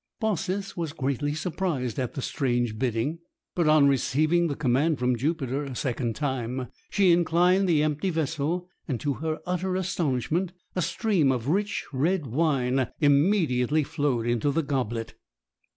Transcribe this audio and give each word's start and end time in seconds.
Baucis 0.19 0.75
was 0.75 0.93
greatly 0.93 1.35
surprised 1.35 1.99
at 1.99 2.15
the 2.15 2.23
strange 2.23 2.79
bidding; 2.79 3.19
but 3.53 3.67
on 3.67 3.87
receiving 3.87 4.47
the 4.47 4.55
command 4.55 4.97
from 4.97 5.15
Jupiter 5.15 5.63
a 5.63 5.75
second 5.75 6.15
time, 6.15 6.69
she 6.89 7.11
inclined 7.11 7.69
the 7.69 7.83
empty 7.83 8.09
vessel, 8.09 8.67
and 8.87 8.99
to 8.99 9.13
her 9.21 9.37
utter 9.45 9.75
astonishment 9.75 10.53
a 10.75 10.81
stream 10.81 11.31
of 11.31 11.49
rich 11.49 11.85
red 11.93 12.25
wine 12.25 12.87
immediately 12.99 13.83
flowed 13.83 14.25
into 14.25 14.49
the 14.49 14.63
goblet! 14.63 15.13